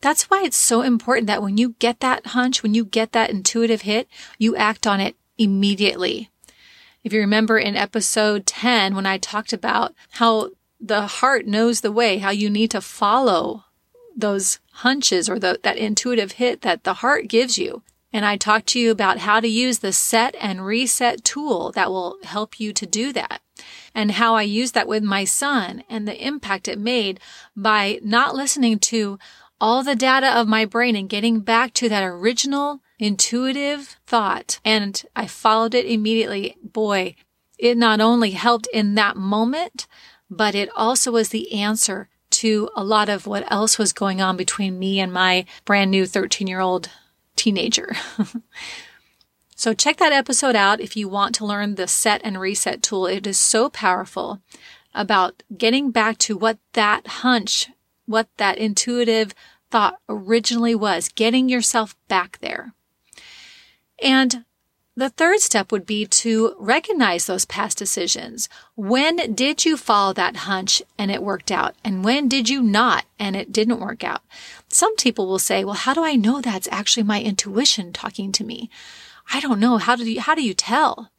That's 0.00 0.24
why 0.24 0.42
it's 0.44 0.56
so 0.56 0.82
important 0.82 1.26
that 1.26 1.42
when 1.42 1.56
you 1.56 1.74
get 1.78 2.00
that 2.00 2.28
hunch, 2.28 2.62
when 2.62 2.74
you 2.74 2.84
get 2.84 3.12
that 3.12 3.30
intuitive 3.30 3.82
hit, 3.82 4.08
you 4.38 4.56
act 4.56 4.86
on 4.86 5.00
it 5.00 5.16
immediately. 5.38 6.30
If 7.02 7.12
you 7.14 7.20
remember 7.20 7.58
in 7.58 7.76
episode 7.76 8.44
10, 8.46 8.94
when 8.94 9.06
I 9.06 9.16
talked 9.16 9.54
about 9.54 9.94
how 10.12 10.50
the 10.78 11.06
heart 11.06 11.46
knows 11.46 11.80
the 11.80 11.92
way, 11.92 12.18
how 12.18 12.30
you 12.30 12.50
need 12.50 12.70
to 12.72 12.80
follow 12.80 13.64
those 14.14 14.58
hunches 14.80 15.28
or 15.28 15.38
the, 15.38 15.58
that 15.62 15.76
intuitive 15.76 16.32
hit 16.32 16.62
that 16.62 16.84
the 16.84 16.94
heart 16.94 17.28
gives 17.28 17.58
you. 17.58 17.82
And 18.12 18.24
I 18.24 18.36
talked 18.36 18.66
to 18.68 18.80
you 18.80 18.90
about 18.90 19.18
how 19.18 19.38
to 19.38 19.46
use 19.46 19.78
the 19.78 19.92
set 19.92 20.34
and 20.40 20.66
reset 20.66 21.22
tool 21.24 21.70
that 21.72 21.90
will 21.90 22.16
help 22.24 22.58
you 22.58 22.72
to 22.72 22.86
do 22.86 23.12
that 23.12 23.40
and 23.94 24.12
how 24.12 24.34
I 24.34 24.42
used 24.42 24.74
that 24.74 24.88
with 24.88 25.02
my 25.02 25.24
son 25.24 25.84
and 25.88 26.08
the 26.08 26.26
impact 26.26 26.66
it 26.66 26.78
made 26.78 27.20
by 27.56 28.00
not 28.02 28.34
listening 28.34 28.78
to 28.80 29.18
all 29.60 29.82
the 29.82 29.94
data 29.94 30.26
of 30.26 30.48
my 30.48 30.64
brain 30.64 30.96
and 30.96 31.08
getting 31.08 31.40
back 31.40 31.74
to 31.74 31.88
that 31.88 32.02
original 32.02 32.80
intuitive 32.98 33.96
thought. 34.06 34.60
And 34.64 35.02
I 35.14 35.26
followed 35.26 35.74
it 35.74 35.86
immediately. 35.86 36.56
Boy, 36.62 37.14
it 37.58 37.76
not 37.76 38.00
only 38.00 38.32
helped 38.32 38.66
in 38.72 38.94
that 38.94 39.16
moment, 39.16 39.86
but 40.30 40.54
it 40.54 40.70
also 40.74 41.12
was 41.12 41.28
the 41.28 41.52
answer 41.52 42.08
to 42.30 42.70
a 42.74 42.84
lot 42.84 43.08
of 43.08 43.26
what 43.26 43.50
else 43.50 43.78
was 43.78 43.92
going 43.92 44.20
on 44.20 44.36
between 44.36 44.78
me 44.78 45.00
and 45.00 45.12
my 45.12 45.44
brand 45.64 45.90
new 45.90 46.06
13 46.06 46.46
year 46.46 46.60
old 46.60 46.90
teenager. 47.36 47.94
so 49.56 49.74
check 49.74 49.96
that 49.98 50.12
episode 50.12 50.56
out 50.56 50.80
if 50.80 50.96
you 50.96 51.08
want 51.08 51.34
to 51.36 51.46
learn 51.46 51.74
the 51.74 51.88
set 51.88 52.20
and 52.24 52.40
reset 52.40 52.82
tool. 52.82 53.06
It 53.06 53.26
is 53.26 53.38
so 53.38 53.68
powerful 53.68 54.40
about 54.94 55.42
getting 55.56 55.90
back 55.90 56.18
to 56.18 56.36
what 56.36 56.58
that 56.72 57.06
hunch, 57.06 57.68
what 58.06 58.28
that 58.36 58.58
intuitive 58.58 59.34
thought 59.70 59.98
originally 60.08 60.74
was, 60.74 61.08
getting 61.08 61.48
yourself 61.48 61.96
back 62.08 62.38
there. 62.40 62.74
And 64.02 64.44
the 65.00 65.08
third 65.08 65.40
step 65.40 65.72
would 65.72 65.86
be 65.86 66.04
to 66.04 66.54
recognize 66.58 67.24
those 67.24 67.46
past 67.46 67.78
decisions. 67.78 68.48
When 68.76 69.34
did 69.34 69.64
you 69.64 69.76
follow 69.76 70.12
that 70.12 70.36
hunch 70.36 70.82
and 70.98 71.10
it 71.10 71.22
worked 71.22 71.50
out? 71.50 71.74
And 71.82 72.04
when 72.04 72.28
did 72.28 72.48
you 72.50 72.62
not 72.62 73.06
and 73.18 73.34
it 73.34 73.50
didn't 73.50 73.80
work 73.80 74.04
out? 74.04 74.20
Some 74.68 74.94
people 74.96 75.26
will 75.26 75.38
say, 75.38 75.64
well, 75.64 75.74
how 75.74 75.94
do 75.94 76.04
I 76.04 76.16
know 76.16 76.40
that's 76.40 76.68
actually 76.70 77.04
my 77.04 77.22
intuition 77.22 77.92
talking 77.92 78.30
to 78.32 78.44
me? 78.44 78.68
I 79.32 79.40
don't 79.40 79.58
know. 79.58 79.78
How 79.78 79.96
do 79.96 80.10
you, 80.10 80.20
how 80.20 80.34
do 80.34 80.42
you 80.42 80.54
tell? 80.54 81.10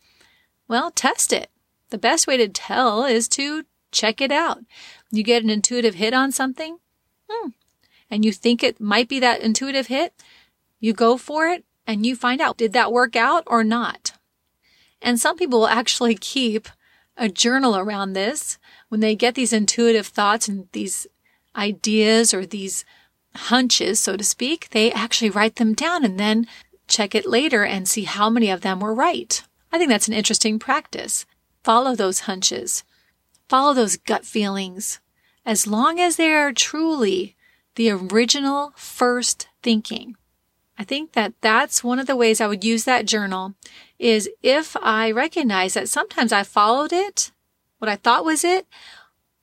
Well, 0.68 0.92
test 0.92 1.34
it. 1.34 1.50
The 1.90 1.98
best 1.98 2.28
way 2.28 2.38
to 2.38 2.48
tell 2.48 3.04
is 3.04 3.28
to 3.30 3.66
check 3.92 4.22
it 4.22 4.32
out. 4.32 4.60
You 5.12 5.24
get 5.24 5.44
an 5.44 5.50
intuitive 5.50 5.96
hit 5.96 6.14
on 6.14 6.32
something, 6.32 6.78
hmm, 7.30 7.50
and 8.10 8.24
you 8.24 8.32
think 8.32 8.64
it 8.64 8.80
might 8.80 9.10
be 9.10 9.20
that 9.20 9.42
intuitive 9.42 9.88
hit. 9.88 10.14
You 10.80 10.94
go 10.94 11.18
for 11.18 11.48
it 11.48 11.66
and 11.88 12.06
you 12.06 12.16
find 12.16 12.42
out, 12.42 12.58
did 12.58 12.74
that 12.74 12.92
work 12.92 13.16
out 13.16 13.44
or 13.48 13.64
not? 13.64 14.14
And 15.02 15.20
some 15.20 15.38
people 15.38 15.60
will 15.62 15.68
actually 15.68 16.16
keep 16.20 16.68
a 17.18 17.30
journal 17.30 17.78
around 17.78 18.14
this 18.14 18.58
when 18.90 19.00
they 19.00 19.16
get 19.16 19.36
these 19.36 19.54
intuitive 19.54 20.08
thoughts 20.08 20.48
and 20.48 20.68
these 20.72 21.08
ideas 21.56 22.34
or 22.34 22.46
these 22.46 22.86
hunches, 23.36 24.00
so 24.00 24.18
to 24.18 24.24
speak, 24.24 24.70
they 24.72 24.92
actually 24.92 25.30
write 25.30 25.56
them 25.56 25.74
down 25.74 26.04
and 26.04 26.20
then 26.20 26.48
check 26.88 27.16
it 27.16 27.26
later 27.26 27.64
and 27.64 27.88
see 27.88 28.04
how 28.04 28.30
many 28.30 28.50
of 28.50 28.62
them 28.62 28.80
were 28.80 28.94
right. 28.94 29.44
I 29.72 29.78
think 29.78 29.90
that's 29.90 30.08
an 30.08 30.14
interesting 30.14 30.60
practice. 30.60 31.26
Follow 31.64 31.96
those 31.96 32.22
hunches. 32.22 32.84
Follow 33.48 33.74
those 33.74 33.98
gut 33.98 34.26
feelings. 34.26 35.00
As 35.46 35.66
long 35.66 36.00
as 36.00 36.18
they 36.18 36.32
are 36.34 36.52
truly 36.52 37.36
the 37.76 37.90
original 37.92 38.74
first 38.76 39.48
thinking. 39.64 40.16
I 40.82 40.84
think 40.84 41.12
that 41.12 41.36
that's 41.42 41.84
one 41.84 42.00
of 42.00 42.08
the 42.08 42.16
ways 42.16 42.42
I 42.42 42.48
would 42.48 42.64
use 42.64 42.86
that 42.86 43.06
journal 43.06 43.54
is 44.00 44.28
if 44.42 44.76
I 44.82 45.12
recognize 45.12 45.76
that 45.76 45.88
sometimes 45.88 46.32
I 46.32 46.42
followed 46.42 46.92
it, 46.92 47.32
what 47.78 47.88
I 47.88 47.98
thought 47.98 48.26
was 48.26 48.44
it, 48.44 48.66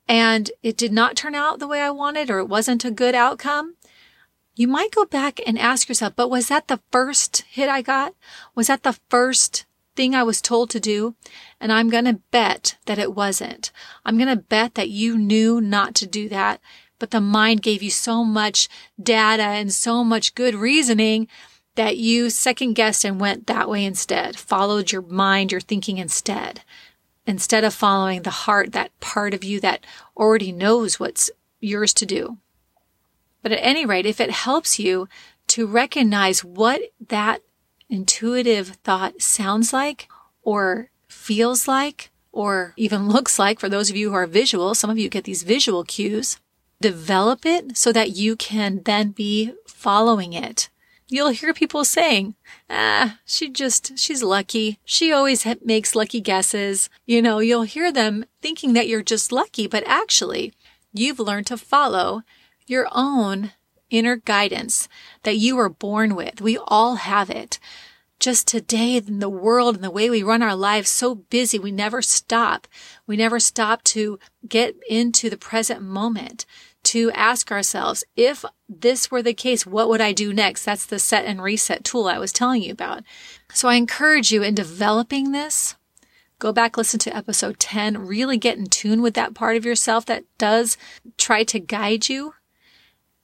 and 0.09 0.51
it 0.65 0.77
did 0.77 0.93
not 0.93 1.15
turn 1.15 1.37
out 1.37 1.61
the 1.61 1.69
way 1.69 1.81
I 1.81 1.91
wanted 1.91 2.29
or 2.29 2.41
it 2.41 2.49
wasn't 2.49 2.85
a 2.85 2.91
good 2.91 3.15
outcome, 3.15 3.77
you 4.57 4.67
might 4.67 4.91
go 4.91 5.05
back 5.05 5.39
and 5.47 5.57
ask 5.57 5.89
yourself, 5.89 6.15
but 6.17 6.29
was 6.29 6.49
that 6.49 6.67
the 6.67 6.81
first 6.91 7.43
hit 7.43 7.69
I 7.69 7.83
got? 7.83 8.17
Was 8.57 8.67
that 8.67 8.83
the 8.83 8.99
first 9.09 9.65
thing 9.95 10.17
I 10.17 10.25
was 10.25 10.43
told 10.43 10.71
to 10.71 10.81
do? 10.81 11.15
And 11.61 11.71
I'm 11.71 11.89
going 11.89 12.07
to 12.07 12.21
bet 12.33 12.79
that 12.87 12.99
it 12.99 13.15
wasn't. 13.15 13.71
I'm 14.05 14.17
going 14.19 14.27
to 14.27 14.35
bet 14.35 14.75
that 14.75 14.89
you 14.89 15.17
knew 15.17 15.61
not 15.61 15.95
to 15.97 16.07
do 16.09 16.29
that, 16.31 16.61
but 16.99 17.11
the 17.11 17.21
mind 17.21 17.63
gave 17.63 17.83
you 17.83 17.91
so 17.91 18.25
much 18.25 18.69
data 19.01 19.43
and 19.43 19.73
so 19.73 20.03
much 20.03 20.35
good 20.35 20.55
reasoning 20.55 21.29
that 21.75 21.97
you 21.97 22.29
second 22.29 22.75
guessed 22.75 23.05
and 23.05 23.21
went 23.21 23.47
that 23.47 23.69
way 23.69 23.85
instead, 23.85 24.37
followed 24.37 24.91
your 24.91 25.03
mind, 25.03 25.53
your 25.53 25.61
thinking 25.61 25.99
instead, 25.99 26.63
instead 27.25 27.63
of 27.63 27.73
following 27.73 28.23
the 28.23 28.31
heart, 28.31 28.73
that 28.73 28.99
part 28.99 29.33
of 29.33 29.45
you 29.45 29.61
that 29.61 29.85
already 30.17 30.51
knows 30.51 30.99
what's 30.99 31.31
yours 31.61 31.95
to 31.95 32.05
do. 32.05 32.39
But 33.43 33.53
at 33.53 33.65
any 33.65 33.87
rate, 33.87 34.07
if 34.07 34.21
it 34.21 34.31
helps 34.31 34.79
you 34.79 35.09
to 35.49 35.67
recognize 35.67 36.45
what 36.45 36.81
that 37.09 37.43
intuitive 37.89 38.69
thought 38.83 39.23
sounds 39.23 39.73
like 39.73 40.09
or 40.43 40.91
feels 41.07 41.69
like 41.69 42.11
or 42.33 42.75
even 42.77 43.09
looks 43.09 43.39
like 43.39 43.61
for 43.61 43.69
those 43.69 43.89
of 43.89 43.97
you 43.97 44.11
who 44.11 44.17
are 44.17 44.27
visual, 44.27 44.75
some 44.75 44.91
of 44.91 44.99
you 44.99 45.09
get 45.09 45.25
these 45.25 45.43
visual 45.43 45.85
cues, 45.85 46.39
develop 46.81 47.45
it 47.45 47.77
so 47.77 47.93
that 47.93 48.17
you 48.17 48.37
can 48.37 48.83
then 48.85 49.11
be 49.11 49.53
following 49.67 50.33
it. 50.33 50.69
You'll 51.11 51.31
hear 51.31 51.55
people 51.55 51.85
saying, 51.85 52.35
ah, 52.69 53.19
she 53.25 53.49
just, 53.49 53.99
she's 53.99 54.23
lucky. 54.23 54.79
She 54.85 55.11
always 55.11 55.47
makes 55.65 55.95
lucky 55.95 56.21
guesses. 56.21 56.91
You 57.07 57.23
know, 57.23 57.39
you'll 57.39 57.63
hear 57.63 57.91
them 57.91 58.27
thinking 58.43 58.75
that 58.75 58.89
you're 58.89 59.03
just 59.03 59.33
lucky, 59.33 59.67
but 59.67 59.83
actually 59.87 60.53
you've 60.93 61.19
learned 61.19 61.47
to 61.47 61.57
follow 61.57 62.23
your 62.67 62.89
own 62.93 63.53
inner 63.89 64.17
guidance 64.17 64.87
that 65.23 65.39
you 65.39 65.57
were 65.57 65.71
born 65.71 66.15
with. 66.15 66.43
We 66.43 66.59
all 66.59 66.97
have 66.97 67.31
it. 67.31 67.59
Just 68.21 68.49
today 68.49 68.97
in 68.97 69.21
the 69.21 69.29
world 69.29 69.77
and 69.77 69.85
the 69.85 69.93
way 69.93 70.11
we 70.11 70.25
run 70.25 70.43
our 70.43 70.57
lives 70.57 70.91
so 70.91 71.15
busy, 71.15 71.59
we 71.59 71.71
never 71.71 72.03
stop. 72.03 72.67
We 73.07 73.17
never 73.17 73.39
stop 73.39 73.85
to 73.85 74.19
get 74.47 74.75
into 74.91 75.31
the 75.31 75.37
present 75.37 75.83
moment 75.83 76.45
to 76.89 77.11
ask 77.13 77.53
ourselves, 77.53 78.03
if 78.17 78.45
this 78.69 79.11
were 79.11 79.23
the 79.23 79.35
case, 79.35 79.67
what 79.67 79.89
would 79.89 80.01
I 80.01 80.13
do 80.13 80.33
next? 80.33 80.65
That's 80.65 80.87
the 80.87 80.99
set 80.99 81.27
and 81.27 81.43
reset 81.43 81.85
tool 81.85 82.07
I 82.07 82.19
was 82.19 82.33
telling 82.33 82.63
you 82.63 82.73
about. 82.73 83.03
So 83.53 83.69
I 83.69 83.75
encourage 83.75 84.33
you 84.33 84.43
in 84.43 84.55
developing 84.55 85.33
this, 85.33 85.77
go 86.39 86.53
back, 86.53 86.77
listen 86.77 86.99
to 87.01 87.17
episode 87.17 87.59
10, 87.59 88.07
really 88.07 88.39
get 88.39 88.57
in 88.57 88.67
tune 88.67 89.03
with 89.03 89.15
that 89.15 89.35
part 89.35 89.57
of 89.57 89.67
yourself 89.67 90.07
that 90.07 90.25
does 90.39 90.79
try 91.17 91.45
to 91.45 91.61
guide 91.61 92.09
you 92.09 92.35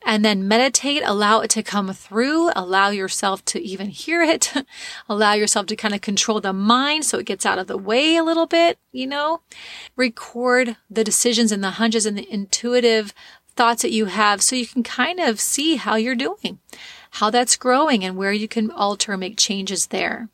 and 0.06 0.24
then 0.24 0.46
meditate, 0.46 1.02
allow 1.04 1.40
it 1.40 1.50
to 1.50 1.62
come 1.62 1.92
through, 1.92 2.50
allow 2.54 2.90
yourself 2.90 3.44
to 3.46 3.60
even 3.62 3.88
hear 3.88 4.22
it, 4.22 4.52
allow 5.08 5.32
yourself 5.32 5.66
to 5.66 5.76
kind 5.76 5.94
of 5.94 6.00
control 6.00 6.40
the 6.40 6.52
mind 6.52 7.04
so 7.04 7.18
it 7.18 7.26
gets 7.26 7.46
out 7.46 7.58
of 7.58 7.66
the 7.66 7.78
way 7.78 8.16
a 8.16 8.24
little 8.24 8.46
bit, 8.46 8.78
you 8.92 9.06
know, 9.06 9.40
record 9.96 10.76
the 10.90 11.04
decisions 11.04 11.50
and 11.50 11.64
the 11.64 11.70
hunches 11.70 12.06
and 12.06 12.18
the 12.18 12.30
intuitive 12.30 13.14
thoughts 13.56 13.82
that 13.82 13.92
you 13.92 14.06
have 14.06 14.42
so 14.42 14.56
you 14.56 14.66
can 14.66 14.82
kind 14.82 15.20
of 15.20 15.40
see 15.40 15.76
how 15.76 15.96
you're 15.96 16.14
doing, 16.14 16.58
how 17.10 17.30
that's 17.30 17.56
growing 17.56 18.04
and 18.04 18.16
where 18.16 18.32
you 18.32 18.48
can 18.48 18.70
alter, 18.70 19.16
make 19.16 19.36
changes 19.36 19.88
there. 19.88 20.28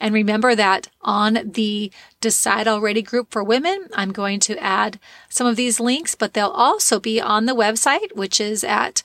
And 0.00 0.14
remember 0.14 0.54
that 0.54 0.88
on 1.02 1.50
the 1.52 1.92
Decide 2.22 2.66
Already 2.66 3.02
group 3.02 3.30
for 3.30 3.44
women, 3.44 3.88
I'm 3.94 4.12
going 4.12 4.40
to 4.40 4.56
add 4.58 4.98
some 5.28 5.46
of 5.46 5.56
these 5.56 5.78
links, 5.78 6.14
but 6.14 6.32
they'll 6.32 6.48
also 6.48 6.98
be 6.98 7.20
on 7.20 7.44
the 7.44 7.54
website, 7.54 8.16
which 8.16 8.40
is 8.40 8.64
at 8.64 9.02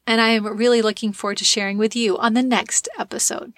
And 0.06 0.20
I 0.20 0.30
am 0.30 0.58
really 0.58 0.82
looking 0.82 1.14
forward 1.14 1.38
to 1.38 1.46
sharing 1.46 1.78
with 1.78 1.96
you 1.96 2.18
on 2.18 2.34
the 2.34 2.44
next 2.44 2.90
episode. 2.98 3.54